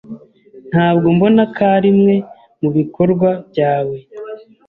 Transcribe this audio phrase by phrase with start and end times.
[0.71, 2.15] Ntabwo mbona ko arimwe
[2.61, 3.97] mubikorwa byawe.